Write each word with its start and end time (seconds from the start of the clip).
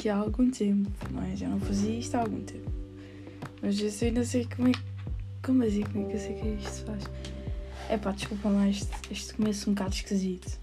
aqui 0.00 0.08
há 0.08 0.16
algum 0.16 0.50
tempo, 0.50 0.90
é? 1.30 1.36
Já 1.36 1.46
não 1.46 1.60
fazia 1.60 1.98
isto 1.98 2.14
há 2.14 2.20
algum 2.20 2.40
tempo. 2.40 2.70
Mas 3.60 3.78
eu 3.78 4.12
não 4.12 4.24
sei 4.24 4.46
como 4.46 4.68
é 4.68 4.72
que. 4.72 4.80
Como 5.42 5.62
assim? 5.62 5.82
Como 5.82 6.06
é 6.06 6.08
que 6.08 6.16
eu 6.16 6.20
sei 6.20 6.34
que 6.34 6.48
isto 6.48 6.70
se 6.70 6.84
faz? 6.84 7.04
É 7.90 7.98
pá, 7.98 8.12
desculpa 8.12 8.48
lá, 8.48 8.66
este, 8.66 8.88
este 9.10 9.34
começo 9.34 9.68
um 9.68 9.74
bocado 9.74 9.94
esquisito. 9.94 10.58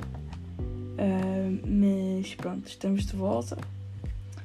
Uh, 0.60 1.62
mas 1.68 2.34
pronto, 2.34 2.68
estamos 2.68 3.06
de 3.06 3.16
volta. 3.16 3.58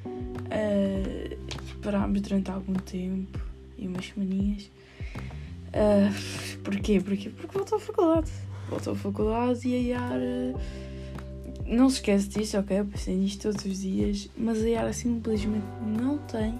Uh, 0.05 1.35
parámos 1.81 2.21
durante 2.21 2.51
algum 2.51 2.73
tempo 2.73 3.39
e 3.77 3.87
umas 3.87 4.05
semaninhas. 4.05 4.69
Uh, 5.69 6.59
porquê? 6.63 7.01
Porquê? 7.01 7.31
Porque 7.31 7.57
voltou 7.57 7.79
à 7.79 7.81
faculdade. 7.81 8.31
Voltou 8.69 8.93
à 8.93 8.95
faculdade 8.95 9.67
e 9.67 9.75
a 9.75 9.97
Yara. 9.97 10.53
Não 11.65 11.89
se 11.89 11.95
esquece 11.97 12.27
disso, 12.29 12.59
ok? 12.59 12.79
Eu 12.79 12.85
pensei 12.85 13.15
nisto 13.15 13.43
todos 13.43 13.65
os 13.65 13.81
dias, 13.81 14.29
mas 14.37 14.61
a 14.61 14.67
Yara 14.67 14.93
simplesmente 14.93 15.65
não 15.81 16.17
tem 16.19 16.59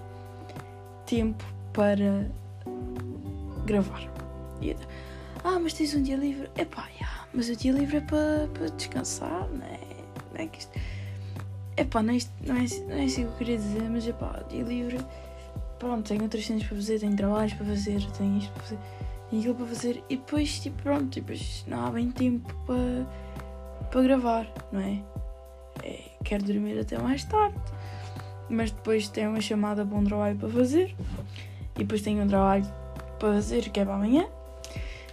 tempo 1.06 1.44
para 1.72 2.30
gravar. 3.66 4.10
E, 4.60 4.74
ah, 5.42 5.58
mas 5.58 5.74
tens 5.74 5.94
um 5.94 6.02
dia 6.02 6.16
livre? 6.16 6.48
Epá, 6.56 6.88
yeah, 6.94 7.26
mas 7.34 7.48
o 7.48 7.56
dia 7.56 7.72
livre 7.72 7.98
é 7.98 8.00
para, 8.00 8.48
para 8.54 8.68
descansar, 8.70 9.48
não 9.50 9.66
é? 9.66 9.80
Não 10.32 10.40
é 10.40 10.46
que 10.46 10.58
isto... 10.60 10.72
Epá, 11.76 12.02
não 12.02 12.14
é, 12.14 12.18
não, 12.46 12.56
é, 12.56 12.66
não 12.88 12.96
é 12.96 13.04
isso 13.04 13.16
que 13.16 13.22
eu 13.22 13.32
queria 13.32 13.56
dizer, 13.58 13.82
mas 13.90 14.06
epá, 14.06 14.42
dia 14.48 14.62
livre... 14.62 14.98
Pronto, 15.78 16.08
tenho 16.08 16.22
outras 16.22 16.46
cenas 16.46 16.62
para 16.62 16.76
fazer, 16.76 17.00
tenho 17.00 17.16
trabalhos 17.16 17.52
para 17.52 17.66
fazer, 17.66 18.00
tenho 18.12 18.38
isto 18.38 18.52
para 18.52 18.62
fazer, 18.62 18.78
tenho 19.28 19.42
aquilo 19.42 19.54
para 19.54 19.66
fazer 19.66 20.04
e 20.08 20.16
depois, 20.16 20.58
tipo, 20.60 20.82
pronto, 20.82 21.14
depois 21.14 21.64
não 21.66 21.84
há 21.84 21.90
bem 21.90 22.10
tempo 22.10 22.54
para, 22.64 23.06
para 23.90 24.02
gravar, 24.02 24.52
não 24.72 24.80
é? 24.80 25.02
é? 25.82 26.00
Quero 26.24 26.44
dormir 26.44 26.78
até 26.78 26.98
mais 26.98 27.24
tarde, 27.24 27.56
mas 28.48 28.70
depois 28.70 29.08
tenho 29.08 29.30
uma 29.30 29.40
chamada 29.40 29.84
para 29.84 29.98
um 29.98 30.04
trabalho 30.04 30.36
para 30.36 30.48
fazer 30.48 30.94
e 31.76 31.78
depois 31.78 32.02
tenho 32.02 32.22
um 32.22 32.28
trabalho 32.28 32.66
para 33.18 33.34
fazer 33.34 33.68
que 33.70 33.80
é 33.80 33.84
para 33.84 33.94
amanhã 33.94 34.26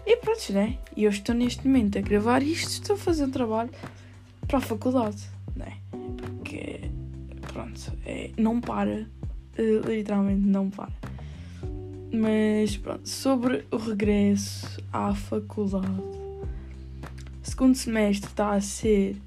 e 0.06 0.18
pronto, 0.18 0.52
né? 0.52 0.78
E 0.96 1.04
eu 1.04 1.10
estou 1.10 1.36
neste 1.36 1.66
momento 1.68 1.98
a 1.98 2.02
gravar 2.02 2.42
isto, 2.42 2.70
estou 2.70 2.96
a 2.96 3.00
fazer 3.00 3.26
um 3.26 3.32
trabalho 3.32 3.70
para 4.48 4.58
a 4.58 4.62
faculdade, 4.62 5.24
né? 5.56 5.78
Porque, 5.92 6.82
pronto, 7.54 7.94
é, 8.06 8.32
não 8.38 8.60
para, 8.60 9.08
uh, 9.58 9.88
literalmente 9.88 10.42
não 10.42 10.70
para. 10.70 10.92
Mas 12.12 12.76
pronto, 12.78 13.08
sobre 13.08 13.66
o 13.72 13.78
regresso 13.78 14.84
à 14.92 15.14
faculdade, 15.14 15.88
segundo 17.42 17.76
semestre 17.76 18.30
está 18.30 18.52
a 18.54 18.62
ser 18.62 19.18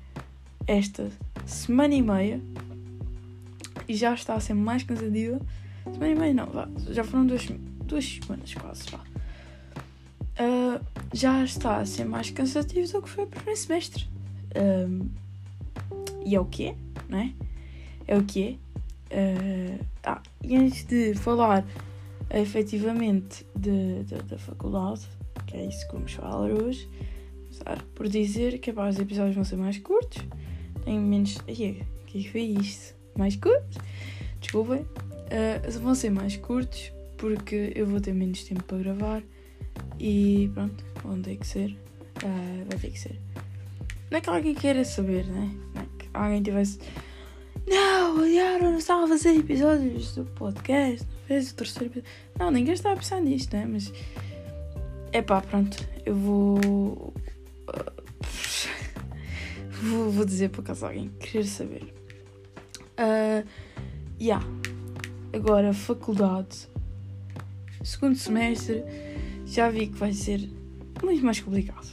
esta 0.66 1.10
semana 1.46 1.94
e 1.94 2.02
meia 2.02 2.40
e 3.88 3.94
já 3.94 4.14
está 4.14 4.34
a 4.34 4.40
ser 4.40 4.54
mais 4.54 4.82
cansativa. 4.82 5.40
Semana 5.84 6.08
e 6.08 6.14
meia 6.14 6.34
não, 6.34 6.46
vá, 6.46 6.68
já 6.90 7.04
foram 7.04 7.26
duas, 7.26 7.46
duas 7.86 8.04
semanas 8.04 8.54
quase, 8.54 8.90
vá 8.90 9.00
uh, 10.34 10.84
já 11.12 11.44
está 11.44 11.78
a 11.78 11.86
ser 11.86 12.04
mais 12.04 12.30
cansativo 12.30 12.90
do 12.92 13.02
que 13.02 13.08
foi 13.08 13.24
o 13.24 13.26
primeiro 13.26 13.60
semestre. 13.60 14.06
Um, 14.56 15.08
e 16.24 16.34
é 16.34 16.40
o 16.40 16.44
que 16.44 16.68
é, 16.68 16.76
não 17.08 17.18
é? 17.18 17.32
É 18.06 18.16
o 18.16 18.24
que 18.24 18.58
é. 19.12 19.78
Uh, 19.78 19.84
ah, 20.04 20.20
e 20.42 20.56
antes 20.56 20.84
de 20.84 21.14
falar 21.14 21.64
efetivamente 22.30 23.46
de, 23.54 24.02
de, 24.04 24.16
da 24.22 24.38
faculdade, 24.38 25.02
que 25.46 25.56
é 25.56 25.66
isso 25.66 25.86
que 25.86 25.92
vamos 25.92 26.12
falar 26.12 26.50
hoje, 26.50 26.88
começar 27.54 27.82
por 27.94 28.08
dizer 28.08 28.58
que 28.58 28.70
epá, 28.70 28.88
os 28.88 28.98
episódios 28.98 29.34
vão 29.34 29.44
ser 29.44 29.56
mais 29.56 29.78
curtos, 29.78 30.22
tenho 30.84 31.00
menos. 31.00 31.38
Ai, 31.46 31.82
o 32.02 32.06
que 32.06 32.28
foi 32.28 32.42
isto? 32.42 32.94
Mais 33.16 33.36
curtos? 33.36 33.78
Desculpem. 34.40 34.80
Uh, 34.80 35.78
vão 35.80 35.94
ser 35.94 36.10
mais 36.10 36.36
curtos 36.36 36.92
porque 37.16 37.72
eu 37.74 37.86
vou 37.86 38.00
ter 38.00 38.12
menos 38.12 38.44
tempo 38.44 38.62
para 38.64 38.78
gravar 38.78 39.22
e 39.98 40.50
pronto, 40.52 40.84
vão 41.02 41.20
ter 41.22 41.36
que 41.36 41.46
ser. 41.46 41.70
Uh, 42.22 42.64
vai 42.68 42.78
ter 42.78 42.90
que 42.90 42.98
ser. 42.98 43.18
Não 44.10 44.18
é 44.18 44.20
que 44.20 44.30
alguém 44.30 44.54
queira 44.54 44.84
saber, 44.84 45.24
né? 45.26 45.50
Não 45.74 45.82
é 45.82 45.86
que 45.98 46.08
alguém 46.12 46.42
tivesse. 46.42 46.78
Não, 47.66 48.18
o 48.18 48.26
Yara 48.26 48.70
não 48.70 48.78
estava 48.78 49.04
a 49.04 49.08
fazer 49.08 49.36
episódios 49.38 50.14
do 50.14 50.24
podcast, 50.24 51.06
não 51.06 51.26
fez 51.26 51.50
o 51.50 51.54
terceiro 51.54 51.86
episódio. 51.86 52.10
Não, 52.38 52.50
ninguém 52.50 52.74
estava 52.74 52.94
a 52.94 52.98
pensar 52.98 53.20
nisto, 53.20 53.56
né? 53.56 53.66
Mas. 53.66 53.92
É 55.12 55.22
pá, 55.22 55.40
pronto, 55.40 55.78
eu 56.04 56.14
vou. 56.14 57.14
Vou, 59.82 60.10
vou 60.10 60.24
dizer 60.24 60.50
por 60.50 60.60
acaso 60.62 60.86
alguém 60.86 61.10
querer 61.20 61.44
saber. 61.44 61.94
Uh, 62.98 63.46
yeah. 64.20 64.44
Agora, 65.32 65.72
faculdade. 65.72 66.68
Segundo 67.82 68.16
semestre 68.16 68.82
já 69.46 69.68
vi 69.68 69.88
que 69.88 69.98
vai 69.98 70.12
ser 70.12 70.48
muito 71.02 71.24
mais 71.24 71.40
complicado. 71.40 71.86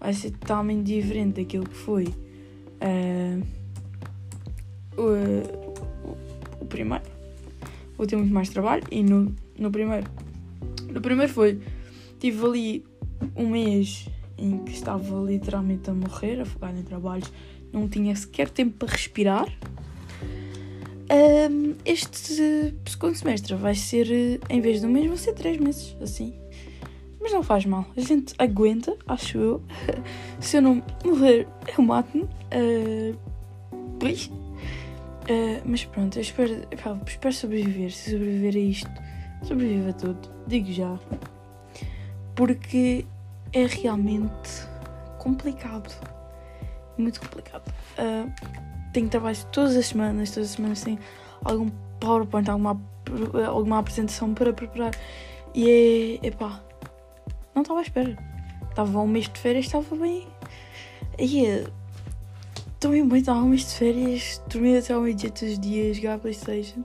Vai 0.00 0.14
ser 0.14 0.32
totalmente 0.32 0.86
diferente 0.86 1.42
daquilo 1.42 1.68
que 1.68 1.76
foi 1.76 2.06
uh, 2.06 3.46
o, 4.96 6.62
o, 6.62 6.66
primeiro. 6.66 7.04
Vou 7.96 8.06
ter 8.06 8.16
muito 8.16 8.32
mais 8.32 8.48
trabalho 8.48 8.82
e 8.90 9.02
no, 9.02 9.34
no 9.58 9.70
primeiro. 9.70 10.10
No 10.90 11.00
primeiro 11.00 11.32
foi. 11.32 11.60
Tive 12.18 12.44
ali 12.44 12.84
um 13.36 13.48
mês 13.48 14.08
em 14.40 14.58
que 14.58 14.72
estava 14.72 15.20
literalmente 15.20 15.90
a 15.90 15.94
morrer, 15.94 16.40
afogado 16.40 16.78
em 16.78 16.82
trabalhos, 16.82 17.30
não 17.72 17.88
tinha 17.88 18.14
sequer 18.16 18.48
tempo 18.48 18.78
para 18.78 18.92
respirar. 18.92 19.46
Um, 21.12 21.74
este 21.84 22.74
segundo 22.86 23.16
semestre 23.16 23.54
vai 23.54 23.74
ser, 23.74 24.40
em 24.48 24.60
vez 24.60 24.80
de 24.80 24.86
um 24.86 24.90
mês, 24.90 25.06
vão 25.06 25.16
ser 25.16 25.34
três 25.34 25.58
meses, 25.58 25.96
assim. 26.00 26.34
Mas 27.20 27.32
não 27.32 27.42
faz 27.42 27.66
mal, 27.66 27.84
a 27.96 28.00
gente 28.00 28.34
aguenta, 28.38 28.96
acho 29.06 29.36
eu. 29.36 29.62
Se 30.40 30.56
eu 30.56 30.62
não 30.62 30.82
morrer, 31.04 31.46
eu 31.76 31.84
mato-me. 31.84 32.24
Uh. 32.24 33.30
Uh, 35.30 35.60
mas 35.64 35.84
pronto, 35.84 36.16
eu 36.16 36.22
espero, 36.22 36.66
espero 37.06 37.34
sobreviver. 37.34 37.92
Se 37.92 38.12
sobreviver 38.12 38.56
a 38.56 38.58
isto, 38.58 38.90
sobreviver 39.42 39.90
a 39.90 39.92
tudo. 39.92 40.28
Digo 40.46 40.72
já. 40.72 40.98
Porque 42.34 43.04
é 43.52 43.66
realmente 43.66 44.66
complicado. 45.18 45.92
Muito 46.96 47.20
complicado. 47.20 47.72
Uh, 47.98 48.30
tenho 48.92 49.08
trabalho 49.08 49.36
todas 49.52 49.76
as 49.76 49.86
semanas, 49.86 50.30
todas 50.30 50.50
as 50.50 50.56
semanas 50.56 50.82
tenho 50.82 50.98
algum 51.44 51.70
PowerPoint, 51.98 52.50
alguma, 52.50 52.80
alguma 53.46 53.78
apresentação 53.78 54.34
para 54.34 54.52
preparar. 54.52 54.92
E 55.54 56.18
é. 56.22 56.26
Epá, 56.26 56.60
não 57.54 57.62
estava 57.62 57.80
à 57.80 57.82
espera. 57.82 58.16
Estava 58.68 59.00
um 59.00 59.06
mês 59.06 59.28
de 59.28 59.38
férias, 59.38 59.66
estava 59.66 59.96
bem. 59.96 60.26
E 61.18 61.64
estou 62.74 62.90
bem, 62.90 63.18
estava 63.18 63.40
um 63.40 63.48
mês 63.48 63.62
de 63.62 63.74
férias, 63.74 64.42
dormi 64.48 64.76
até 64.76 64.94
ao 64.94 65.02
meio-dia 65.02 65.30
todos 65.30 65.54
os 65.54 65.60
dias, 65.60 65.96
jogar 65.96 66.18
Playstation. 66.18 66.84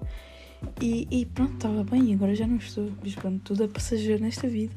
E, 0.82 1.08
e 1.12 1.26
pronto, 1.26 1.54
estava 1.54 1.84
bem, 1.84 2.14
agora 2.14 2.36
já 2.36 2.48
não 2.48 2.58
estou. 2.58 2.92
Mas 3.04 3.16
pronto, 3.16 3.40
tudo 3.44 3.64
é 3.64 3.68
passageiro 3.68 4.22
nesta 4.22 4.48
vida. 4.48 4.76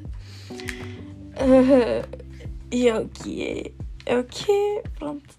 E 2.70 2.86
é 2.86 2.98
o 2.98 3.08
que 3.08 3.42
é. 3.42 3.72
É 4.04 4.18
o 4.18 4.24
que 4.24 4.50
é, 4.50 4.82
pronto. 4.98 5.34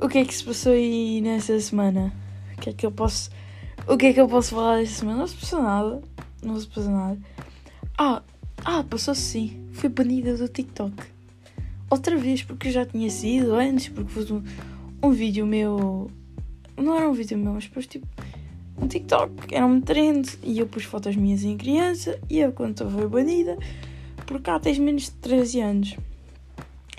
O 0.00 0.08
que 0.08 0.18
é 0.18 0.24
que 0.24 0.34
se 0.34 0.44
passou 0.44 0.72
aí 0.72 1.20
nessa 1.20 1.58
semana? 1.58 2.12
O 2.56 2.60
que 2.60 2.70
é 2.70 2.72
que 2.72 2.86
eu 2.86 2.92
posso. 2.92 3.30
O 3.88 3.96
que 3.96 4.06
é 4.06 4.12
que 4.12 4.20
eu 4.20 4.28
posso 4.28 4.54
falar 4.54 4.78
desta 4.78 5.00
semana? 5.00 5.18
Não 5.18 5.26
se 5.26 5.36
passou 5.36 5.62
nada. 5.62 6.02
Não 6.44 6.60
se 6.60 6.66
passou 6.68 6.92
nada. 6.92 7.18
Ah, 7.98 8.22
ah, 8.64 8.84
passou 8.84 9.14
sim. 9.14 9.66
Fui 9.72 9.88
banida 9.88 10.36
do 10.36 10.48
TikTok. 10.48 10.94
Outra 11.90 12.16
vez, 12.16 12.42
porque 12.42 12.68
eu 12.68 12.72
já 12.72 12.86
tinha 12.86 13.10
sido 13.10 13.54
antes, 13.54 13.88
porque 13.88 14.10
foi 14.10 14.24
um, 14.32 14.44
um 15.02 15.10
vídeo 15.10 15.44
meu. 15.44 16.10
Não 16.76 16.96
era 16.96 17.08
um 17.08 17.12
vídeo 17.12 17.36
meu, 17.36 17.52
mas 17.54 17.64
depois 17.64 17.86
tipo. 17.86 18.06
Um 18.78 18.86
TikTok, 18.86 19.54
era 19.54 19.64
um 19.64 19.80
trend 19.80 20.38
e 20.42 20.58
eu 20.58 20.66
pus 20.66 20.84
fotos 20.84 21.16
minhas 21.16 21.42
em 21.42 21.56
criança 21.56 22.20
e 22.28 22.40
eu 22.40 22.52
quando 22.52 22.88
foi 22.90 23.08
banida, 23.08 23.56
porque 24.26 24.44
cá 24.44 24.58
tens 24.58 24.78
menos 24.78 25.04
de 25.04 25.12
13 25.12 25.60
anos. 25.60 25.96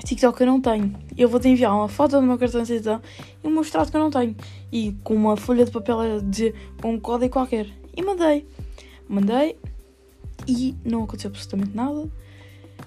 TikTok 0.04 0.40
eu 0.42 0.48
não 0.48 0.62
tenho. 0.62 0.96
Eu 1.18 1.28
vou-te 1.28 1.48
enviar 1.48 1.74
uma 1.74 1.90
foto 1.90 2.12
do 2.12 2.22
meu 2.22 2.38
cartão 2.38 2.62
de 2.62 2.68
cidadão 2.68 3.02
e 3.44 3.48
mostrar-te 3.48 3.92
que 3.92 3.98
eu 3.98 4.02
não 4.02 4.10
tenho. 4.10 4.36
E 4.72 4.94
com 5.04 5.14
uma 5.16 5.36
folha 5.36 5.66
de 5.66 5.72
papel 5.72 6.22
dizer 6.22 6.56
com 6.82 6.94
um 6.94 7.00
código 7.00 7.34
qualquer. 7.34 7.68
E 7.96 8.02
mandei. 8.02 8.48
Mandei, 9.10 9.58
e 10.46 10.76
não 10.84 11.04
aconteceu 11.04 11.30
absolutamente 11.30 11.76
nada. 11.76 12.10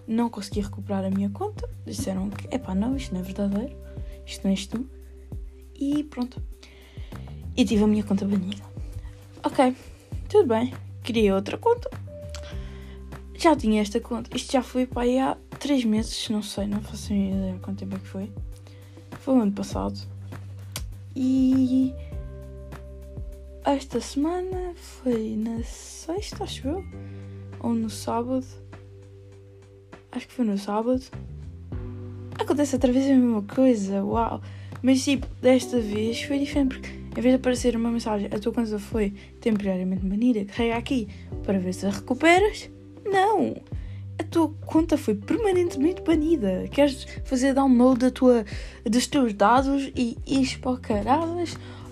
Não 0.07 0.29
consegui 0.29 0.61
recuperar 0.61 1.05
a 1.05 1.11
minha 1.11 1.31
conta. 1.31 1.69
Disseram 1.85 2.31
que, 2.31 2.55
epá, 2.55 2.75
não, 2.75 2.97
isto 2.97 3.15
não 3.15 3.21
é 3.21 3.25
verdadeiro. 3.25 3.77
Isto 4.27 4.45
não 4.45 4.51
és 4.51 4.67
tu. 4.67 4.87
E 5.75 6.05
pronto. 6.05 6.41
E 7.57 7.65
tive 7.65 7.85
a 7.85 7.87
minha 7.87 8.05
conta 8.05 8.25
banida. 8.25 8.63
Ok, 9.43 9.75
tudo 10.29 10.49
bem. 10.49 10.73
Criei 11.03 11.33
outra 11.33 11.59
conta. 11.59 11.91
Já 13.41 13.57
tinha 13.57 13.81
esta 13.81 13.99
conta. 13.99 14.37
Isto 14.37 14.53
já 14.53 14.63
foi 14.63 14.85
para 14.85 15.01
aí 15.01 15.19
há 15.19 15.35
3 15.59 15.87
meses, 15.87 16.29
não 16.29 16.43
sei, 16.43 16.67
não 16.67 16.83
faço 16.83 17.15
ideia 17.15 17.59
quanto 17.63 17.79
tempo 17.79 17.97
é 17.97 17.99
que 17.99 18.07
foi. 18.07 18.31
Foi 19.13 19.35
o 19.35 19.41
ano 19.41 19.53
passado. 19.53 19.99
E 21.17 21.95
esta 23.65 23.99
semana 23.99 24.75
foi 24.75 25.37
na 25.37 25.63
sexta, 25.63 26.45
acho 26.45 26.69
eu. 26.69 26.85
Ou 27.61 27.73
no 27.73 27.89
sábado. 27.89 28.47
Acho 30.13 30.29
que 30.29 30.35
foi 30.35 30.45
no 30.45 30.59
sábado. 30.59 31.03
Acontece 32.39 32.75
outra 32.75 32.93
vez 32.93 33.07
a 33.07 33.15
mesma 33.15 33.43
coisa, 33.43 34.05
uau. 34.05 34.43
Mas 34.83 35.03
tipo, 35.03 35.27
desta 35.41 35.81
vez 35.81 36.21
foi 36.21 36.41
diferente 36.41 36.79
porque 36.79 36.91
em 36.91 37.23
vez 37.23 37.35
de 37.35 37.41
aparecer 37.41 37.75
uma 37.75 37.91
mensagem, 37.91 38.29
a 38.31 38.39
tua 38.39 38.53
conta 38.53 38.79
foi 38.79 39.15
temporariamente 39.41 40.05
banida, 40.05 40.45
carrega 40.45 40.77
aqui 40.77 41.09
para 41.43 41.59
ver 41.59 41.73
se 41.73 41.87
a 41.87 41.91
recuperas. 41.91 42.69
Não! 43.11 43.57
A 44.19 44.25
tua 44.25 44.49
conta 44.67 44.99
foi 44.99 45.15
permanentemente 45.15 46.03
banida. 46.03 46.69
Queres 46.71 47.07
fazer 47.25 47.55
download 47.55 48.01
da 48.01 48.11
tua, 48.11 48.45
dos 48.85 49.07
teus 49.07 49.33
dados 49.33 49.91
e 49.97 50.17
ires 50.27 50.57
para? 50.57 51.21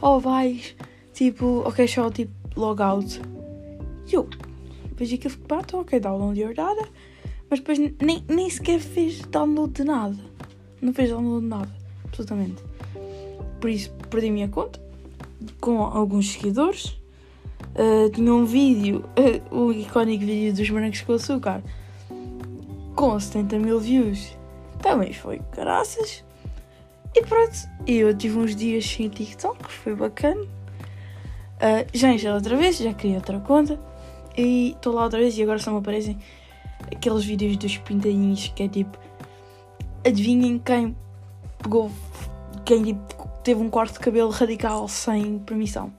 Ou 0.00 0.20
vais 0.20 0.76
tipo, 1.12 1.62
ok, 1.66 1.88
só 1.88 2.10
tipo 2.10 2.32
logout? 2.54 3.20
E 4.06 4.14
eu 4.14 4.28
vejo 4.94 5.14
aquilo 5.14 5.34
que 5.34 5.46
bate, 5.46 5.74
ok, 5.74 5.98
download 6.00 6.40
your 6.40 6.54
data, 6.54 6.88
mas 7.48 7.60
depois 7.60 7.78
nem, 7.78 8.24
nem 8.28 8.50
sequer 8.50 8.78
fez 8.78 9.20
download 9.22 9.72
de 9.72 9.84
nada. 9.84 10.16
Não 10.80 10.92
fez 10.92 11.10
download 11.10 11.42
de 11.42 11.48
nada, 11.48 11.74
absolutamente. 12.04 12.62
Por 13.60 13.70
isso 13.70 13.90
perdi 14.10 14.28
a 14.28 14.32
minha 14.32 14.48
conta 14.48 14.80
com 15.60 15.82
alguns 15.82 16.32
seguidores. 16.32 16.97
Uh, 17.74 18.10
tinha 18.10 18.34
um 18.34 18.44
vídeo, 18.44 19.04
uh, 19.52 19.54
o 19.56 19.72
icónico 19.72 20.24
vídeo 20.24 20.52
dos 20.52 20.68
brancos 20.68 21.00
com 21.02 21.12
açúcar, 21.12 21.62
com 22.94 23.18
70 23.18 23.58
mil 23.58 23.78
views. 23.78 24.36
Também 24.82 25.12
foi 25.12 25.40
graças. 25.54 26.24
E 27.14 27.22
pronto, 27.22 27.56
eu 27.86 28.16
tive 28.16 28.38
uns 28.38 28.54
dias 28.54 28.84
sem 28.84 29.08
TikTok, 29.08 29.70
foi 29.70 29.94
bacana. 29.94 30.42
Uh, 30.42 31.86
já 31.92 32.12
enchei 32.12 32.30
outra 32.30 32.56
vez, 32.56 32.78
já 32.78 32.92
criei 32.94 33.16
outra 33.16 33.40
conta. 33.40 33.78
E 34.36 34.70
estou 34.70 34.94
lá 34.94 35.04
outra 35.04 35.18
vez 35.18 35.36
e 35.36 35.42
agora 35.42 35.58
só 35.58 35.72
me 35.72 35.78
aparecem 35.78 36.16
aqueles 36.92 37.24
vídeos 37.24 37.56
dos 37.56 37.76
pintadinhos 37.78 38.52
que 38.54 38.62
é 38.62 38.68
tipo. 38.68 38.98
Adivinhem 40.06 40.58
quem 40.58 40.96
pegou. 41.60 41.90
Quem 42.64 42.84
tipo, 42.84 43.28
teve 43.42 43.60
um 43.60 43.68
corte 43.68 43.94
de 43.94 44.00
cabelo 44.00 44.30
radical 44.30 44.86
sem 44.86 45.38
permissão. 45.40 45.92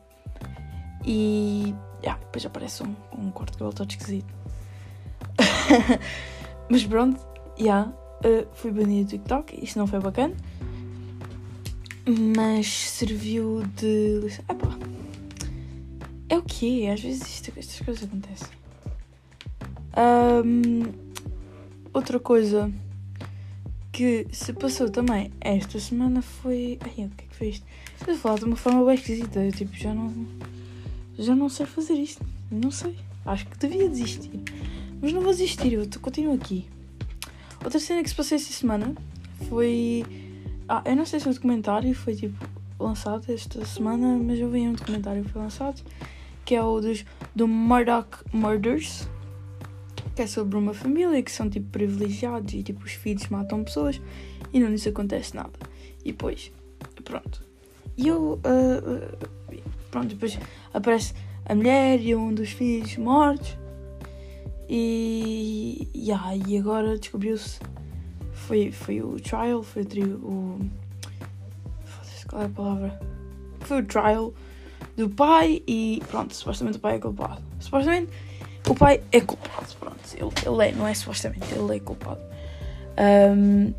E. 1.09 1.73
Yeah, 2.03 2.23
depois 2.23 2.45
aparece 2.45 2.83
um, 2.83 2.95
um 3.17 3.31
corte 3.31 3.53
de 3.53 3.57
cabelo 3.57 3.73
todo 3.73 3.89
esquisito. 3.89 4.31
Mas 6.69 6.85
pronto, 6.85 7.19
já. 7.57 7.63
Yeah, 7.63 7.93
uh, 8.23 8.47
fui 8.53 8.71
banido 8.71 9.05
do 9.05 9.09
TikTok, 9.09 9.59
isto 9.63 9.79
não 9.79 9.87
foi 9.87 9.99
bacana. 9.99 10.35
Mas 12.35 12.67
serviu 12.67 13.63
de. 13.75 14.27
Epá. 14.47 14.77
É 16.29 16.37
o 16.37 16.43
que 16.43 16.87
Às 16.87 17.01
vezes 17.01 17.27
isto, 17.27 17.51
estas 17.57 17.79
coisas 17.81 18.03
acontecem. 18.03 18.47
Um, 19.97 20.83
outra 21.91 22.19
coisa 22.19 22.71
que 23.91 24.27
se 24.31 24.53
passou 24.53 24.89
também 24.91 25.31
esta 25.41 25.79
semana 25.79 26.21
foi. 26.21 26.77
Ai, 26.81 27.05
o 27.05 27.09
que 27.09 27.25
é 27.25 27.27
que 27.27 27.35
foi 27.35 27.47
isto? 27.49 27.65
Estou 27.99 28.13
a 28.13 28.17
falar 28.17 28.37
de 28.37 28.45
uma 28.45 28.55
forma 28.55 28.85
bem 28.85 28.93
esquisita. 28.93 29.43
Eu 29.43 29.51
tipo, 29.51 29.75
já 29.75 29.91
não. 29.91 30.13
Já 31.19 31.35
não 31.35 31.49
sei 31.49 31.65
fazer 31.65 31.93
isto. 31.93 32.25
Não 32.49 32.71
sei. 32.71 32.95
Acho 33.25 33.45
que 33.45 33.57
devia 33.57 33.87
desistir. 33.87 34.31
Mas 35.01 35.13
não 35.13 35.21
vou 35.21 35.31
desistir, 35.31 35.73
eu 35.73 35.87
continuo 36.01 36.33
aqui. 36.33 36.67
Outra 37.63 37.79
cena 37.79 38.01
que 38.01 38.09
se 38.09 38.15
passou 38.15 38.35
esta 38.35 38.51
semana 38.51 38.95
foi. 39.47 40.05
Ah, 40.67 40.81
eu 40.85 40.95
não 40.95 41.05
sei 41.05 41.19
se 41.19 41.29
o 41.29 41.33
documentário 41.33 41.93
foi 41.93 42.15
tipo 42.15 42.43
lançado 42.79 43.31
esta 43.31 43.63
semana, 43.65 44.17
mas 44.17 44.39
eu 44.39 44.49
vi 44.49 44.61
um 44.61 44.73
documentário 44.73 45.23
que 45.23 45.29
foi 45.29 45.41
lançado 45.41 45.83
que 46.45 46.55
é 46.55 46.63
o 46.63 46.81
dos, 46.81 47.05
do 47.35 47.47
Murdoch 47.47 48.23
Murders 48.33 49.07
que 50.15 50.23
é 50.23 50.27
sobre 50.27 50.57
uma 50.57 50.73
família 50.73 51.21
que 51.21 51.31
são 51.31 51.47
tipo 51.47 51.69
privilegiados 51.69 52.53
e 52.55 52.63
tipo 52.63 52.83
os 52.83 52.93
filhos 52.93 53.27
matam 53.27 53.63
pessoas 53.63 54.01
e 54.51 54.59
não 54.59 54.67
lhes 54.67 54.85
acontece 54.87 55.35
nada. 55.35 55.53
E 56.03 56.11
depois, 56.11 56.51
pronto. 57.05 57.43
E 57.95 58.07
eu, 58.07 58.33
uh, 58.33 59.27
pronto, 59.91 60.07
depois 60.07 60.39
aparece 60.73 61.13
a 61.45 61.55
mulher 61.55 61.99
e 62.01 62.15
um 62.15 62.33
dos 62.33 62.51
filhos 62.51 62.95
mortos. 62.97 63.57
E, 64.67 65.89
yeah, 65.95 66.35
e 66.35 66.57
agora 66.57 66.97
descobriu-se. 66.97 67.59
Foi, 68.31 68.71
foi 68.71 69.01
o 69.01 69.19
trial, 69.19 69.63
foi 69.63 69.83
o. 69.83 70.15
o 70.25 70.59
Foda-se, 71.83 72.25
qual 72.25 72.41
é 72.41 72.45
a 72.45 72.49
palavra? 72.49 72.99
Foi 73.61 73.81
o 73.81 73.85
trial 73.85 74.33
do 74.95 75.09
pai 75.09 75.63
e 75.67 76.01
pronto, 76.09 76.35
supostamente 76.35 76.77
o 76.77 76.81
pai 76.81 76.95
é 76.95 76.99
culpado. 76.99 77.41
Supostamente 77.59 78.11
o 78.67 78.75
pai 78.75 79.01
é 79.11 79.21
culpado, 79.21 79.67
pronto. 79.79 79.99
Ele, 80.13 80.31
ele 80.45 80.67
é, 80.67 80.71
não 80.73 80.87
é 80.87 80.93
supostamente, 80.93 81.45
ele 81.53 81.77
é 81.77 81.79
culpado. 81.79 82.21
Um, 83.35 83.73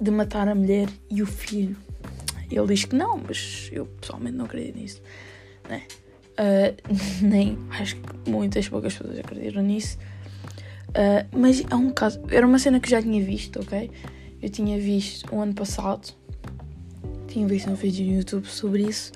de 0.00 0.10
matar 0.10 0.48
a 0.48 0.54
mulher 0.54 0.88
e 1.10 1.22
o 1.22 1.26
filho. 1.26 1.76
Ele 2.50 2.66
diz 2.66 2.84
que 2.84 2.94
não, 2.94 3.18
mas 3.18 3.68
eu 3.72 3.86
pessoalmente 3.86 4.36
não 4.36 4.44
acredito 4.44 4.78
nisso. 4.78 5.02
Né? 5.72 5.82
Uh, 6.32 6.76
nem 7.24 7.58
acho 7.70 7.96
que 7.96 8.30
muitas 8.30 8.68
poucas 8.68 8.94
pessoas 8.94 9.18
acreditam 9.18 9.62
nisso. 9.62 9.98
Uh, 10.90 11.26
mas 11.36 11.64
é 11.68 11.74
um 11.74 11.90
caso. 11.90 12.20
Era 12.30 12.46
uma 12.46 12.58
cena 12.58 12.80
que 12.80 12.90
já 12.90 13.00
tinha 13.00 13.22
visto, 13.24 13.60
ok? 13.60 13.90
Eu 14.40 14.48
tinha 14.48 14.78
visto 14.78 15.34
o 15.34 15.40
ano 15.40 15.54
passado. 15.54 16.14
Tinha 17.28 17.46
visto 17.46 17.70
um 17.70 17.74
vídeo 17.74 18.06
no 18.06 18.18
YouTube 18.18 18.46
sobre 18.46 18.82
isso. 18.82 19.12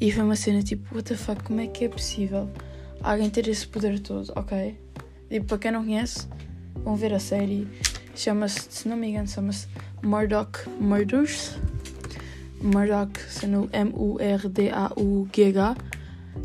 E 0.00 0.10
foi 0.10 0.22
uma 0.22 0.36
cena 0.36 0.62
tipo, 0.62 0.94
what 0.94 1.08
the 1.08 1.16
fuck, 1.16 1.42
como 1.44 1.60
é 1.60 1.66
que 1.66 1.84
é 1.84 1.88
possível? 1.88 2.48
alguém 3.04 3.28
ter 3.28 3.46
esse 3.48 3.66
poder 3.66 4.00
todo, 4.00 4.32
ok? 4.34 4.76
E 5.30 5.40
para 5.40 5.58
quem 5.58 5.70
não 5.70 5.84
conhece, 5.84 6.26
vão 6.82 6.96
ver 6.96 7.12
a 7.12 7.20
série. 7.20 7.68
Chama-se, 8.16 8.66
se 8.70 8.88
não 8.88 8.96
me 8.96 9.08
engano, 9.08 9.28
chama-se 9.28 9.68
Murdoch 10.02 10.68
Murders. 10.80 11.56
Murdoch, 12.64 13.20
sendo 13.28 13.68
M-U-R-D-A-U-G-H. 13.72 14.56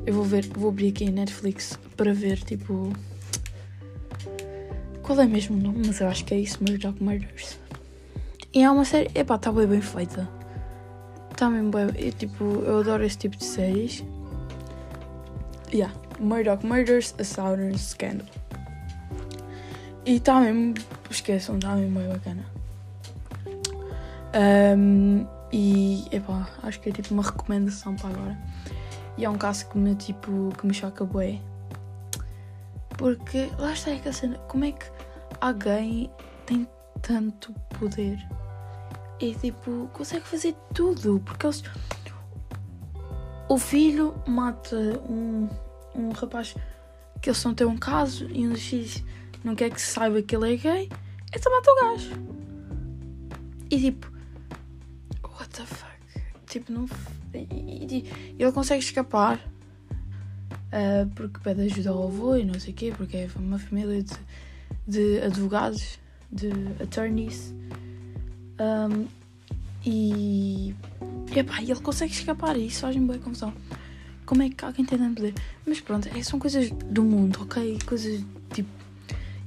Eu 0.06 0.13
vou 0.13 0.24
ver, 0.24 0.46
vou 0.48 0.70
abrir 0.70 0.89
aqui 0.89 1.05
em 1.05 1.12
Netflix 1.12 1.79
para 1.96 2.13
ver, 2.13 2.38
tipo. 2.43 2.91
Qual 5.01 5.20
é 5.20 5.25
mesmo 5.25 5.58
o 5.58 5.60
nome? 5.60 5.88
Mas 5.88 6.00
eu 6.01 6.08
acho 6.08 6.25
que 6.25 6.34
é 6.34 6.39
isso, 6.39 6.60
Murdoch 6.62 7.01
Murders. 7.03 7.58
E 8.53 8.62
é 8.63 8.70
uma 8.70 8.86
série, 8.86 9.10
epá, 9.15 9.36
está 9.36 9.51
bem, 9.51 9.65
bem 9.65 9.82
feita. 9.82 10.29
Está 11.32 11.50
mesmo 11.50 11.72
bem, 11.72 11.88
eu, 11.96 12.12
tipo, 12.12 12.43
eu 12.43 12.79
adoro 12.79 13.03
esse 13.03 13.17
tipo 13.17 13.38
de 13.38 13.46
séries. 13.46 14.03
Yeah. 15.74 15.96
Murdoch 16.20 16.65
Murders, 16.65 17.15
A 17.17 17.24
Southern 17.24 17.77
Scandal. 17.77 18.27
E 20.05 20.15
está 20.15 20.39
mesmo, 20.41 20.74
esqueçam, 21.10 21.55
está 21.55 21.75
mesmo 21.75 22.00
bem 22.00 22.10
bacana. 22.10 22.46
Um, 24.77 25.25
e, 25.51 26.08
epá, 26.12 26.48
acho 26.63 26.79
que 26.79 26.89
é 26.89 26.91
tipo 26.91 27.13
uma 27.13 27.24
recomendação 27.24 27.96
para 27.96 28.10
agora. 28.10 28.38
E 29.18 29.25
é 29.25 29.29
um 29.29 29.38
caso 29.38 29.68
que 29.70 29.77
me, 29.77 29.96
tipo, 29.96 30.50
que 30.58 30.65
me 30.65 30.74
choca 30.74 31.03
bué. 31.03 31.39
Porque, 32.98 33.50
lá 33.58 33.74
está 33.74 33.91
aquela 33.91 34.13
cena, 34.13 34.38
como 34.48 34.65
é 34.65 34.72
que 34.72 34.86
alguém 35.41 36.10
tem 36.46 36.68
tanto 37.01 37.53
poder? 37.77 38.18
E, 39.20 39.36
tipo, 39.36 39.89
consegue 39.94 40.25
fazer 40.25 40.56
tudo. 40.74 41.22
Porque 41.25 41.46
eles... 41.46 41.63
O 43.50 43.58
filho 43.58 44.13
mata 44.27 44.77
um 45.10 45.50
um 45.96 46.12
rapaz 46.12 46.56
que 47.22 47.29
eles 47.29 47.46
a 47.46 47.53
ter 47.53 47.65
um 47.65 47.77
caso 47.77 48.27
e 48.32 48.48
um 48.48 48.51
dos 48.51 48.62
filhos 48.62 49.03
não 49.44 49.56
quer 49.56 49.70
que 49.70 49.82
se 49.82 49.88
saiba 49.88 50.22
que 50.22 50.36
ele 50.36 50.53
é 50.53 50.58
gay, 50.58 50.89
então 51.34 51.51
mata 51.51 51.72
o 51.72 51.75
gajo. 51.75 52.12
E 53.70 53.79
tipo? 53.79 54.18
Tipo, 56.50 56.72
não. 56.72 56.89
E, 57.34 57.38
e, 57.38 58.12
e 58.38 58.44
ele 58.44 58.51
consegue 58.51 58.84
escapar 58.84 59.39
uh, 60.70 61.08
porque 61.15 61.39
pede 61.39 61.62
ajuda 61.62 61.91
ao 61.91 62.08
avô 62.08 62.36
e 62.36 62.44
não 62.44 62.60
sei 62.60 62.74
o 62.74 62.75
quê, 62.75 62.94
porque 62.96 63.18
é 63.18 63.29
uma 63.36 63.60
família 63.60 64.03
de, 64.03 64.15
de 64.88 65.22
advogados, 65.22 66.00
de 66.32 66.50
attorneys. 66.82 67.53
Um, 68.60 69.08
e. 69.86 70.75
Epá, 71.36 71.62
ele 71.62 71.75
consegue 71.75 72.12
escapar 72.12 72.58
e 72.58 72.68
isso 72.68 72.82
faz-me 72.82 73.06
boa 73.06 73.20
confusão. 73.20 73.53
Como 74.25 74.44
é 74.44 74.50
que 74.50 74.65
alguém 74.65 74.86
tem 74.86 74.98
tanto 74.98 75.15
poder? 75.15 75.34
Mas 75.65 75.79
pronto, 75.79 76.10
é, 76.10 76.22
são 76.24 76.39
coisas 76.39 76.70
do 76.72 77.03
mundo, 77.03 77.39
ok? 77.44 77.79
Coisas 77.86 78.24
tipo. 78.53 78.70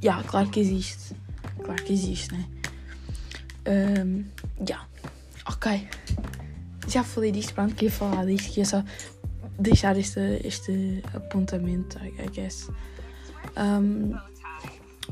Já, 0.00 0.12
yeah, 0.12 0.28
claro 0.28 0.48
que 0.50 0.60
existe. 0.60 1.14
Claro 1.62 1.82
que 1.84 1.92
existe, 1.92 2.32
né? 2.32 2.48
Um, 3.66 4.24
yeah. 4.64 4.86
Ok. 5.46 5.88
Já 6.92 7.02
falei 7.02 7.32
disto, 7.32 7.54
pronto, 7.54 7.74
queria 7.74 7.90
falar 7.90 8.26
disto, 8.26 8.48
queria 8.48 8.66
só 8.66 8.84
deixar 9.58 9.96
este, 9.96 10.20
este 10.44 11.02
apontamento, 11.14 11.98
I, 12.04 12.28
guess. 12.30 12.68
Um, 13.56 14.12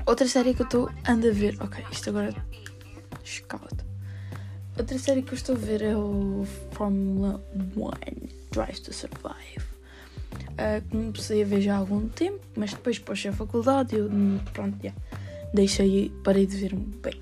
outra 0.04 0.28
série 0.28 0.52
que 0.52 0.60
eu 0.60 0.66
estou 0.66 0.90
ando 1.08 1.26
a 1.26 1.32
ver. 1.32 1.56
Ok, 1.58 1.82
isto 1.90 2.10
agora. 2.10 2.34
Escala-te. 3.24 3.82
Outra 4.78 4.98
série 4.98 5.22
que 5.22 5.32
eu 5.32 5.36
estou 5.36 5.54
a 5.54 5.58
ver 5.58 5.80
é 5.80 5.96
o 5.96 6.46
Fórmula 6.72 7.42
1 7.54 8.28
Drive 8.52 8.80
to 8.80 8.92
Survive. 8.92 9.64
Uh, 10.50 10.86
comecei 10.90 11.42
a 11.42 11.46
ver 11.46 11.62
já 11.62 11.76
há 11.76 11.78
algum 11.78 12.08
tempo, 12.08 12.40
mas 12.56 12.74
depois 12.74 12.98
pôs 12.98 13.24
a 13.24 13.32
faculdade 13.32 13.96
eu, 13.96 14.10
pronto, 14.52 14.76
já, 14.84 14.92
deixei, 15.54 16.12
parei 16.22 16.44
de 16.44 16.58
ver 16.58 16.74
um 16.74 16.84
pouco. 16.84 17.18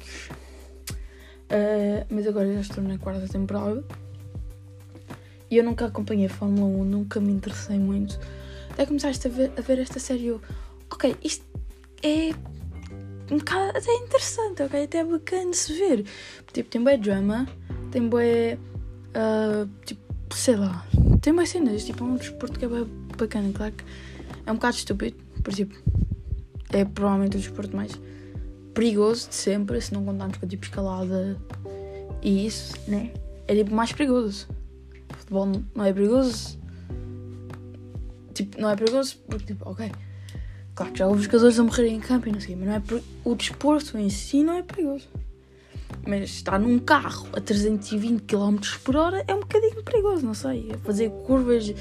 Uh, 1.45 2.05
mas 2.11 2.27
agora 2.27 2.53
já 2.55 2.61
estou 2.61 2.83
na 2.83 2.99
quarta 2.99 3.29
temporada. 3.29 3.85
E 5.51 5.57
eu 5.57 5.65
nunca 5.65 5.87
acompanhei 5.87 6.27
a 6.27 6.31
Fórmula 6.31 6.67
1, 6.67 6.85
nunca 6.85 7.21
me 7.21 7.33
interessei 7.33 7.79
muito. 7.79 8.19
Até 8.71 8.87
começaste 8.87 9.27
a 9.27 9.31
ver, 9.31 9.53
a 9.57 9.61
ver 9.61 9.79
esta 9.79 9.99
série, 9.99 10.27
eu, 10.27 10.41
ok, 10.91 11.17
isto 11.23 11.45
é 12.03 12.31
um 13.31 13.39
bocado 13.39 13.77
até 13.77 13.93
interessante, 13.95 14.63
ok? 14.63 14.85
Até 14.85 14.99
é 14.99 15.05
bacana 15.05 15.51
de 15.51 15.57
se 15.57 15.73
ver. 15.73 16.05
Tipo, 16.53 16.71
tem 16.71 16.83
bem 16.83 16.99
drama, 16.99 17.47
tem 17.91 18.09
bem. 18.09 18.55
Uh, 19.15 19.69
tipo, 19.85 20.01
sei 20.35 20.57
lá, 20.57 20.87
tem 21.21 21.33
mais 21.33 21.51
cenas. 21.51 21.85
Tipo, 21.85 22.05
é 22.05 22.07
um 22.07 22.17
desporto 22.17 22.59
que 22.59 22.65
é 22.65 22.69
bacana. 23.17 23.51
Claro 23.53 23.73
que 23.73 23.85
é 24.47 24.53
um 24.53 24.55
bocado 24.55 24.77
estúpido, 24.77 25.17
por 25.43 25.53
tipo, 25.53 25.75
é 26.71 26.85
provavelmente 26.85 27.37
o 27.37 27.41
desporto 27.41 27.75
mais 27.75 27.93
perigoso 28.75 29.29
de 29.29 29.35
sempre, 29.35 29.81
se 29.81 29.93
não 29.93 30.05
contarmos 30.05 30.37
com 30.37 30.47
tipo 30.47 30.65
escalada 30.65 31.37
e 32.23 32.47
isso, 32.47 32.75
né? 32.87 33.13
É 33.47 33.55
tipo 33.55 33.75
mais 33.75 33.93
perigoso. 33.93 34.49
Futebol 35.29 35.63
não 35.75 35.85
é 35.85 35.93
perigoso. 35.93 36.59
Tipo, 38.33 38.61
não 38.61 38.71
é 38.71 38.77
perigoso 38.77 39.19
porque, 39.29 39.53
tipo, 39.53 39.69
ok 39.69 39.93
Claro 40.79 40.93
que 40.93 40.99
já 41.01 41.07
houve 41.09 41.23
jogadores 41.23 41.59
a 41.59 41.65
morrerem 41.65 41.97
em 41.97 42.01
campo 42.01 42.29
e 42.29 42.33
não 42.33 42.41
sei, 42.41 42.55
mas 42.55 42.69
não 42.69 42.75
é 42.75 42.83
o 43.25 43.35
desporto 43.35 43.99
em 43.99 44.09
si 44.09 44.45
não 44.45 44.55
é 44.55 44.63
perigoso. 44.63 45.09
Mas 46.07 46.31
estar 46.31 46.57
num 46.59 46.79
carro 46.79 47.27
a 47.33 47.41
320 47.41 48.23
km 48.23 48.59
por 48.85 48.95
hora 48.95 49.25
é 49.27 49.35
um 49.35 49.41
bocadinho 49.41 49.83
perigoso, 49.83 50.25
não 50.25 50.35
sei. 50.35 50.73
Fazer 50.85 51.11
curvas 51.27 51.75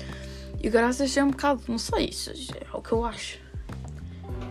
e 0.60 0.70
graças 0.70 1.16
é 1.16 1.24
um 1.24 1.30
bocado, 1.30 1.62
não 1.68 1.78
sei, 1.78 2.10
isso 2.10 2.32
é 2.32 2.76
o 2.76 2.82
que 2.82 2.92
eu 2.92 3.06
acho. 3.06 3.38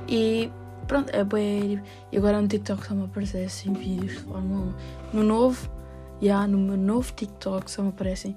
E 0.09 0.49
pronto, 0.87 1.11
é 1.11 1.25
bem. 1.25 1.83
E 2.13 2.17
agora 2.17 2.41
no 2.41 2.47
TikTok 2.47 2.87
só 2.87 2.95
me 2.95 3.05
aparecem 3.05 3.45
assim 3.45 3.73
vídeos 3.73 4.13
de 4.13 4.19
Fórmula 4.21 4.73
1. 5.13 5.17
No 5.17 5.25
novo, 5.25 5.69
já 6.23 6.47
no 6.47 6.57
meu 6.57 6.77
novo 6.77 7.13
TikTok 7.13 7.69
só 7.69 7.83
me 7.83 7.89
aparecem 7.89 8.37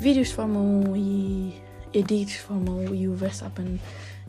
vídeos 0.00 0.28
de 0.28 0.34
Fórmula 0.34 0.64
1 0.90 0.96
e 0.96 1.62
edits 1.92 2.32
de 2.32 2.40
Fórmula 2.40 2.90
1 2.90 2.94
e 2.94 3.08
o 3.08 3.14
Verstappen 3.14 3.78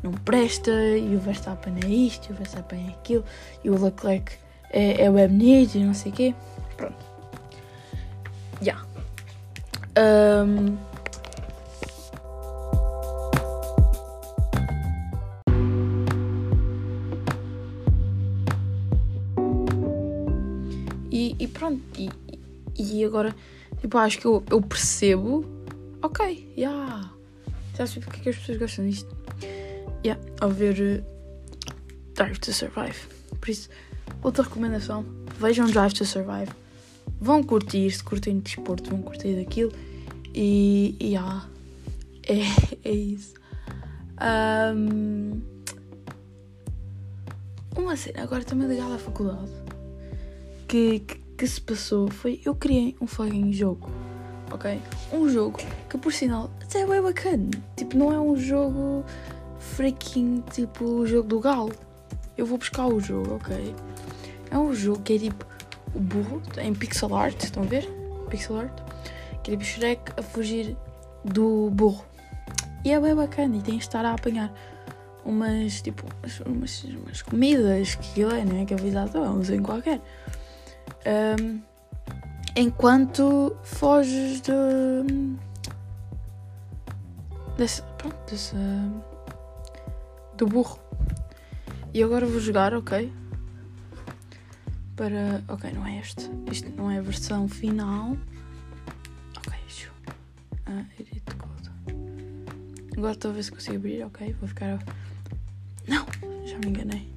não 0.04 0.12
presta, 0.12 0.72
e 0.72 1.16
o 1.16 1.20
Verstappen 1.20 1.76
é 1.86 1.88
isto, 1.88 2.30
e 2.30 2.34
o 2.34 2.36
Verstappen 2.36 2.88
é 2.88 2.92
aquilo, 2.92 3.24
e 3.64 3.70
o 3.70 3.82
Leclerc 3.82 4.34
é, 4.70 5.04
é 5.04 5.10
bonito 5.10 5.76
e 5.76 5.84
não 5.84 5.94
sei 5.94 6.12
o 6.12 6.16
quê. 6.16 6.36
Pronto. 6.76 7.06
Já. 8.62 8.74
Yeah. 8.74 8.92
Um, 9.98 10.78
e, 21.12 21.36
e, 21.40 21.48
pronto, 21.48 21.82
e, 21.98 22.10
e 22.78 23.06
agora, 23.06 23.36
tipo, 23.80 23.98
acho 23.98 24.18
que 24.18 24.26
eu, 24.26 24.44
eu 24.50 24.62
percebo, 24.62 25.61
ok, 26.02 26.54
já. 26.58 26.62
Yeah. 26.62 27.14
Sabes 27.76 27.94
porque 27.96 28.20
é 28.20 28.24
que 28.24 28.30
as 28.30 28.36
pessoas 28.38 28.58
gostam 28.58 28.90
disto? 28.90 29.22
yeah, 30.04 30.20
ao 30.40 30.50
ver 30.50 30.76
uh, 30.80 31.06
Drive 32.14 32.40
to 32.40 32.54
Survive. 32.54 32.98
Por 33.40 33.50
isso, 33.50 33.70
outra 34.22 34.44
recomendação: 34.44 35.06
vejam 35.40 35.68
Drive 35.68 35.94
to 35.94 36.06
Survive. 36.06 36.52
Vão 37.20 37.44
curtir, 37.44 37.92
se 37.92 38.04
curtem 38.04 38.38
de 38.38 38.42
desporto, 38.42 38.90
vão 38.90 39.02
curtir 39.02 39.36
daquilo. 39.36 39.72
E, 40.34 40.96
e 41.00 41.10
yeah, 41.10 41.48
é, 42.28 42.90
é 42.90 42.92
isso. 42.92 43.34
Um, 44.22 45.42
uma 47.76 47.96
cena, 47.96 48.24
agora 48.24 48.44
também 48.44 48.68
ligada 48.68 48.96
à 48.96 49.00
faculdade, 49.00 49.50
que, 50.68 51.00
que, 51.00 51.16
que, 51.38 51.48
se 51.48 51.60
passou 51.60 52.10
foi 52.10 52.40
eu 52.46 52.54
criei 52.54 52.96
um 53.02 53.08
fucking 53.08 53.52
jogo, 53.54 53.90
ok? 54.52 54.82
Um 55.12 55.30
jogo 55.30 55.60
que 55.90 55.98
por 55.98 56.14
sinal 56.14 56.50
até 56.62 56.82
é 56.82 56.86
bem 56.86 57.02
bacana. 57.02 57.50
Tipo, 57.76 57.98
não 57.98 58.12
é 58.12 58.20
um 58.20 58.36
jogo 58.36 59.04
freaking 59.60 60.44
tipo 60.52 60.84
o 60.84 61.08
jogo 61.08 61.28
do 61.28 61.40
galo. 61.40 61.72
Eu 62.38 62.46
vou 62.46 62.58
buscar 62.58 62.88
o 62.88 63.00
jogo, 63.00 63.36
ok? 63.36 63.76
É 64.50 64.58
um 64.58 64.74
jogo 64.74 65.02
que 65.02 65.14
é 65.14 65.20
tipo 65.20 65.46
o 65.96 66.00
burro 66.00 66.42
em 66.58 66.74
pixel 66.74 67.16
art, 67.16 67.44
estão 67.44 67.64
a 67.64 67.66
ver? 67.66 67.88
Pixel 68.30 68.60
art. 68.60 68.82
Que 69.44 69.52
é 69.52 69.58
tipo 69.58 69.64
Shrek 69.64 70.14
a 70.18 70.22
fugir 70.22 70.76
do 71.24 71.70
burro. 71.72 72.06
E 72.84 72.92
é 72.92 73.00
bem 73.00 73.16
bacana 73.16 73.58
e 73.58 73.62
tem 73.62 73.78
de 73.78 73.84
estar 73.84 74.04
a 74.06 74.14
apanhar 74.14 74.52
umas 75.24 75.82
tipo 75.82 76.04
umas, 76.46 76.82
umas 76.86 77.22
comidas 77.22 77.96
que 77.96 78.10
aquilo 78.12 78.32
é, 78.32 78.44
não 78.44 78.62
é? 78.62 78.66
Que 78.66 78.74
é 78.74 78.78
avisado, 78.78 79.12
vamos 79.12 79.50
em 79.50 79.62
qualquer. 79.62 80.02
Um, 81.40 81.62
enquanto 82.56 83.56
foges 83.64 84.42
de. 84.42 84.52
dessa. 87.58 87.84
pronto, 87.98 88.18
dessa 88.30 88.58
do 90.36 90.48
burro. 90.48 90.80
E 91.94 92.02
agora 92.02 92.26
vou 92.26 92.40
jogar, 92.40 92.74
ok? 92.74 93.12
Para. 94.96 95.44
Ok, 95.48 95.72
não 95.72 95.86
é 95.86 96.00
este. 96.00 96.30
Isto 96.52 96.70
não 96.76 96.90
é 96.90 96.98
a 96.98 97.02
versão 97.02 97.48
final. 97.48 98.18
Ok, 99.38 99.54
deixa 99.68 99.90
ah, 100.66 100.84
edit 101.00 101.36
code. 101.36 101.70
Agora 102.98 103.14
estou 103.14 103.32
a 103.32 103.34
ver 103.34 103.44
se 103.44 103.52
consigo 103.52 103.78
abrir, 103.78 104.04
ok? 104.04 104.34
Vou 104.40 104.48
ficar. 104.48 104.80
Não! 105.88 106.06
Já 106.46 106.58
me 106.60 106.68
enganei. 106.68 107.10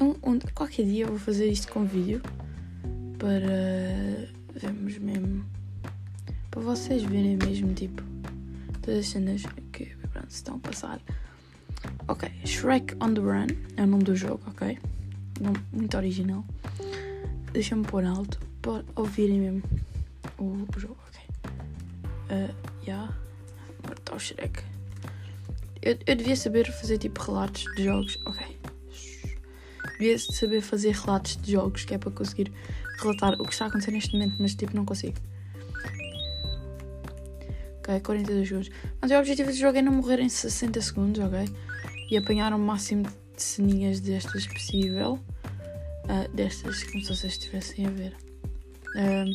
Um, 0.00 0.14
um, 0.22 0.38
qualquer 0.54 0.84
dia 0.84 1.04
eu 1.04 1.08
vou 1.08 1.18
fazer 1.18 1.48
isto 1.48 1.72
com 1.72 1.84
vídeo 1.84 2.22
para 3.18 4.28
vermos 4.54 4.96
mesmo. 4.98 5.44
Para 6.50 6.62
vocês 6.62 7.02
verem 7.02 7.36
mesmo, 7.36 7.74
tipo, 7.74 8.02
todas 8.80 9.00
as 9.00 9.08
cenas 9.08 9.42
que 9.72 9.86
pronto, 10.12 10.30
estão 10.30 10.56
a 10.56 10.58
passar. 10.60 11.00
Ok, 12.06 12.30
Shrek 12.44 12.94
on 13.00 13.14
the 13.14 13.20
Run 13.20 13.48
é 13.76 13.82
o 13.82 13.86
nome 13.86 14.04
do 14.04 14.16
jogo, 14.16 14.42
ok? 14.46 14.78
Muito 15.72 15.96
original. 15.96 16.44
Deixa-me 17.52 17.84
pôr 17.84 18.04
alto 18.04 18.38
para 18.62 18.84
ouvirem 18.96 19.40
mesmo 19.40 19.62
o, 20.38 20.66
o 20.76 20.80
jogo, 20.80 20.96
ok? 21.08 21.20
Uh, 22.30 22.84
yeah. 22.84 23.14
Agora 23.82 23.98
está 23.98 24.14
o 24.16 24.18
Shrek. 24.18 24.62
Eu, 25.82 25.98
eu 26.06 26.16
devia 26.16 26.36
saber 26.36 26.70
fazer 26.72 26.98
tipo 26.98 27.20
relatos 27.22 27.64
de 27.76 27.84
jogos, 27.84 28.18
ok? 28.26 28.58
Devia 29.98 30.18
saber 30.18 30.60
fazer 30.60 30.92
relatos 30.92 31.36
de 31.36 31.52
jogos, 31.52 31.84
que 31.84 31.94
é 31.94 31.98
para 31.98 32.10
conseguir 32.10 32.52
relatar 32.98 33.34
o 33.40 33.44
que 33.44 33.52
está 33.52 33.66
a 33.66 33.68
acontecer 33.68 33.90
neste 33.90 34.12
momento, 34.12 34.36
mas 34.38 34.54
tipo 34.54 34.74
não 34.76 34.84
consigo. 34.84 35.16
Ok, 37.78 38.00
42 38.00 38.48
segundos. 38.48 38.70
Mas 39.00 39.10
o 39.10 39.14
objetivo 39.14 39.48
deste 39.48 39.62
jogo 39.62 39.78
é 39.78 39.82
não 39.82 39.92
morrer 39.92 40.20
em 40.20 40.28
60 40.28 40.80
segundos, 40.80 41.24
ok? 41.24 41.46
e 42.10 42.16
apanhar 42.16 42.52
o 42.52 42.58
máximo 42.58 43.04
de 43.36 43.42
ceninhas 43.42 44.00
destas 44.00 44.46
possível. 44.46 45.18
Uh, 46.04 46.34
destas, 46.34 46.82
como 46.84 47.02
se 47.02 47.14
vocês 47.14 47.34
estivessem 47.34 47.86
a 47.86 47.90
ver. 47.90 48.16
Uh, 48.96 49.30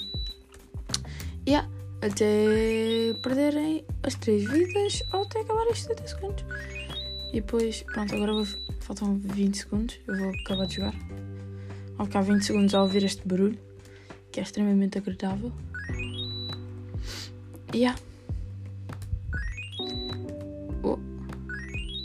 yeah, 1.47 1.69
até 2.01 3.13
perderem 3.21 3.85
as 4.01 4.15
3 4.15 4.49
vidas 4.49 5.03
ou 5.13 5.21
até 5.21 5.41
acabar 5.41 5.67
estes 5.67 5.83
70 5.83 6.07
segundos. 6.07 6.45
E 7.31 7.41
depois, 7.41 7.83
pronto, 7.83 8.15
agora 8.15 8.33
vou, 8.33 8.45
faltam 8.79 9.19
20 9.19 9.55
segundos. 9.55 9.99
Eu 10.07 10.17
vou 10.17 10.29
acabar 10.29 10.65
de 10.65 10.75
jogar. 10.75 10.95
Vou 11.97 12.05
ficar 12.05 12.21
20 12.21 12.43
segundos 12.43 12.73
a 12.73 12.81
ouvir 12.81 13.03
este 13.03 13.27
barulho, 13.27 13.57
que 14.31 14.39
é 14.39 14.43
extremamente 14.43 14.97
agradável. 14.97 15.51
Yeah. 17.73 17.97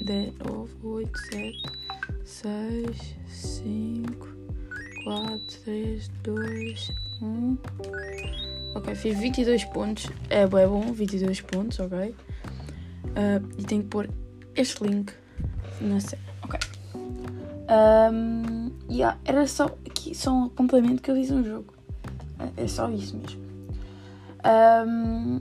10, 0.08 0.32
8, 0.82 1.18
7, 1.30 1.62
6, 2.24 3.16
5, 3.28 4.28
4, 5.04 5.38
3, 5.64 6.08
2, 6.22 6.92
1. 7.20 7.58
Ok, 8.74 8.94
fiz 8.94 9.18
22 9.18 9.64
pontos. 9.66 10.10
É, 10.30 10.40
é 10.40 10.46
bom, 10.46 10.92
22 10.94 11.42
pontos, 11.42 11.78
ok. 11.78 11.98
Uh, 11.98 12.14
e 13.58 13.64
tenho 13.64 13.82
que 13.82 13.88
pôr 13.88 14.08
este 14.56 14.82
link 14.82 15.12
na 15.82 16.00
cena. 16.00 16.22
Ok. 16.42 16.58
Um, 17.68 18.57
yeah, 18.90 19.18
era 19.24 19.46
só 19.46 19.66
aqui, 19.86 20.14
só 20.14 20.32
um 20.32 20.48
complemento 20.48 21.02
que 21.02 21.10
eu 21.10 21.14
fiz 21.14 21.30
um 21.30 21.44
jogo. 21.44 21.72
É, 22.38 22.64
é 22.64 22.68
só 22.68 22.90
isso 22.90 23.16
mesmo. 23.16 23.48
Um, 24.86 25.40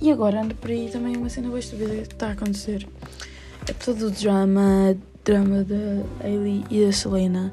e 0.00 0.10
agora 0.10 0.42
ando 0.42 0.54
por 0.54 0.70
aí 0.70 0.90
também 0.90 1.16
uma 1.16 1.28
cena 1.28 1.48
boa 1.48 1.58
estúpida 1.58 1.94
que 1.94 2.14
está 2.14 2.28
a 2.28 2.32
acontecer 2.32 2.86
é 3.68 3.72
todo 3.72 4.06
o 4.06 4.10
drama, 4.10 4.96
drama 5.24 5.64
da 5.64 6.24
Hailey 6.24 6.64
e 6.70 6.86
da 6.86 6.92
Selena, 6.92 7.52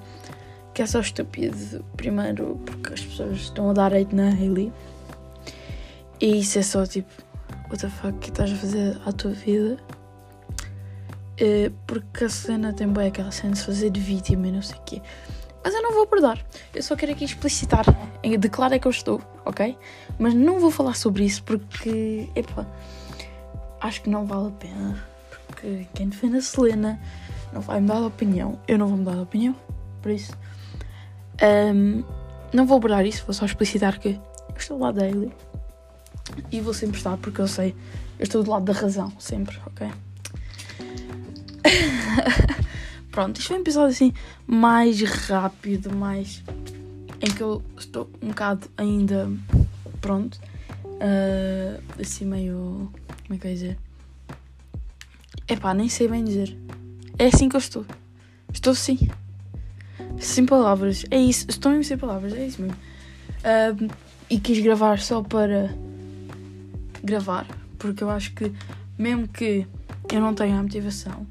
que 0.74 0.82
é 0.82 0.86
só 0.86 1.00
estúpido, 1.00 1.84
primeiro 1.98 2.60
porque 2.66 2.94
as 2.94 3.02
pessoas 3.02 3.38
estão 3.38 3.70
a 3.70 3.74
dar 3.74 3.94
hate 3.94 4.14
na 4.14 4.30
Hailey, 4.30 4.72
e 6.22 6.40
isso 6.40 6.60
é 6.60 6.62
só 6.62 6.86
tipo 6.86 7.12
what 7.70 7.80
the 7.80 7.90
fuck 7.90 8.18
que 8.20 8.30
estás 8.30 8.52
a 8.52 8.56
fazer 8.56 9.02
à 9.06 9.12
tua 9.12 9.32
vida. 9.32 9.78
Uh, 11.34 11.72
porque 11.88 12.26
a 12.26 12.30
Selena 12.30 12.74
tem 12.74 12.88
bem 12.88 13.08
aquela 13.08 13.32
cena 13.32 13.54
de 13.54 13.60
se 13.60 13.66
fazer 13.66 13.90
de 13.90 14.00
vítima 14.00 14.48
e 14.48 14.52
não 14.52 14.62
sei 14.62 14.78
o 14.78 14.82
quê. 14.82 15.02
Mas 15.64 15.74
eu 15.74 15.82
não 15.82 15.94
vou 15.94 16.06
perdoar. 16.06 16.38
Eu 16.76 16.84
só 16.84 16.96
quero 16.96 17.14
aqui 17.14 17.24
explicitar 17.24 17.86
de 18.22 18.50
claro 18.50 18.74
é 18.74 18.80
que 18.80 18.88
eu 18.88 18.92
estou, 18.92 19.22
ok? 19.46 19.78
Mas 20.20 20.34
não 20.34 20.60
vou 20.60 20.70
falar 20.70 20.94
sobre 20.94 21.24
isso 21.24 21.42
porque, 21.44 22.30
epa, 22.36 22.68
acho 23.80 24.02
que 24.02 24.10
não 24.10 24.26
vale 24.26 24.50
a 24.50 24.52
pena. 24.52 25.04
Porque 25.48 25.88
quem 25.94 26.10
defende 26.10 26.38
a 26.38 26.42
Selena 26.42 27.00
não 27.54 27.62
vai 27.62 27.80
me 27.80 27.88
dar 27.88 28.00
de 28.00 28.06
opinião. 28.06 28.60
Eu 28.68 28.78
não 28.78 28.88
vou 28.88 28.98
mudar 28.98 29.14
de 29.14 29.22
opinião. 29.22 29.56
Por 30.02 30.12
isso, 30.12 30.34
um, 31.74 32.04
não 32.52 32.66
vou 32.66 32.78
abordar 32.78 33.06
isso. 33.06 33.24
Vou 33.26 33.34
só 33.34 33.46
explicitar 33.46 34.00
que 34.00 34.20
eu 34.50 34.58
estou 34.58 34.78
do 34.78 34.84
lado 34.84 35.00
da 35.00 35.06
Hailey. 35.06 35.32
E 36.52 36.60
vou 36.60 36.74
sempre 36.74 36.98
estar 36.98 37.18
porque 37.18 37.40
eu 37.40 37.48
sei, 37.48 37.76
eu 38.20 38.24
estou 38.24 38.44
do 38.44 38.52
lado 38.52 38.66
da 38.66 38.74
razão, 38.74 39.12
sempre, 39.20 39.58
ok? 39.66 39.90
Pronto, 43.14 43.38
isto 43.38 43.50
foi 43.50 43.58
um 43.58 43.62
episódio 43.62 43.90
assim 43.92 44.12
mais 44.48 45.00
rápido, 45.04 45.96
mais. 45.96 46.44
em 47.22 47.32
que 47.32 47.44
eu 47.44 47.62
estou 47.78 48.10
um 48.20 48.30
bocado 48.30 48.68
ainda. 48.76 49.30
pronto. 50.02 50.40
Uh, 50.84 52.02
assim 52.02 52.26
meio. 52.26 52.92
como 53.28 53.36
é 53.36 53.38
que 53.38 53.46
eu 53.46 53.52
ia 53.52 53.56
dizer? 53.56 53.78
Epá, 55.48 55.76
nem 55.76 55.88
sei 55.90 56.08
bem 56.08 56.24
dizer. 56.24 56.58
É 57.20 57.28
assim 57.28 57.48
que 57.50 57.56
eu 57.56 57.60
estou. 57.60 57.86
Estou 58.52 58.74
assim. 58.74 58.98
Sem 60.18 60.48
palavras. 60.48 61.06
É 61.12 61.18
isso. 61.18 61.46
Estou 61.48 61.72
mesmo 61.72 61.84
sem 61.84 61.98
palavras. 62.00 62.34
É 62.34 62.48
isso 62.48 62.64
mesmo. 62.64 62.76
Uh, 62.76 63.94
e 64.28 64.40
quis 64.40 64.58
gravar 64.58 64.98
só 64.98 65.22
para 65.22 65.72
gravar. 67.04 67.46
Porque 67.78 68.04
eu 68.04 68.10
acho 68.10 68.34
que, 68.34 68.52
mesmo 68.98 69.28
que 69.28 69.68
eu 70.12 70.20
não 70.20 70.34
tenha 70.34 70.58
a 70.58 70.64
motivação, 70.64 71.28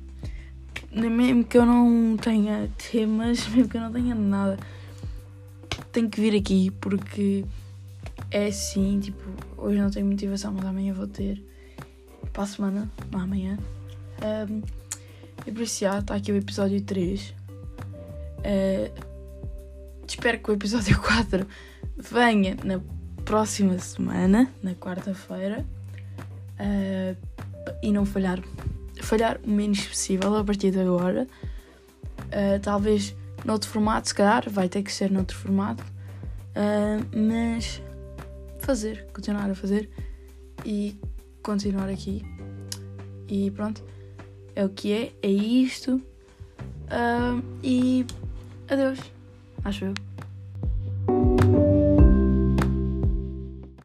mesmo 0.94 1.44
que 1.44 1.56
eu 1.56 1.64
não 1.64 2.16
tenha 2.16 2.70
temas, 2.90 3.46
mesmo 3.50 3.68
que 3.68 3.76
eu 3.76 3.80
não 3.80 3.92
tenha 3.92 4.14
nada, 4.14 4.58
tenho 5.90 6.08
que 6.08 6.20
vir 6.20 6.36
aqui 6.36 6.70
porque 6.70 7.44
é 8.30 8.46
assim, 8.46 9.00
tipo, 9.00 9.22
hoje 9.56 9.78
não 9.78 9.90
tenho 9.90 10.06
motivação, 10.06 10.52
mas 10.52 10.64
amanhã 10.64 10.92
vou 10.94 11.06
ter. 11.06 11.42
Para 12.32 12.44
a 12.44 12.46
semana, 12.46 12.90
não 13.10 13.20
amanhã. 13.20 13.58
Um, 14.22 14.62
e 15.46 15.52
por 15.52 15.62
isso 15.62 15.84
está 15.84 16.14
aqui 16.14 16.32
o 16.32 16.36
episódio 16.36 16.80
3. 16.80 17.30
Uh, 17.30 17.34
eh, 18.44 18.90
espero 20.06 20.38
que 20.38 20.50
o 20.50 20.54
episódio 20.54 20.98
4 21.02 21.46
venha 21.98 22.56
na 22.64 22.80
próxima 23.24 23.78
semana, 23.78 24.50
na 24.62 24.74
quarta-feira. 24.74 25.66
Uh, 26.58 27.16
e 27.82 27.92
não 27.92 28.06
falhar 28.06 28.40
falhar 29.02 29.38
o 29.44 29.50
menos 29.50 29.84
possível 29.86 30.34
a 30.36 30.44
partir 30.44 30.70
de 30.70 30.80
agora. 30.80 31.26
Uh, 32.28 32.60
talvez 32.60 33.14
noutro 33.44 33.68
formato, 33.68 34.08
se 34.08 34.14
calhar, 34.14 34.48
vai 34.48 34.68
ter 34.68 34.82
que 34.82 34.92
ser 34.92 35.10
noutro 35.10 35.36
formato. 35.36 35.84
Uh, 36.54 37.04
mas 37.16 37.82
fazer, 38.60 39.06
continuar 39.12 39.50
a 39.50 39.54
fazer 39.54 39.90
e 40.64 40.96
continuar 41.42 41.88
aqui. 41.88 42.22
E 43.28 43.50
pronto, 43.50 43.82
é 44.54 44.64
o 44.64 44.68
que 44.68 44.92
é, 44.92 45.12
é 45.22 45.30
isto. 45.30 45.96
Uh, 46.86 47.42
e 47.62 48.06
adeus, 48.68 48.98
acho 49.64 49.86
eu. 49.86 50.11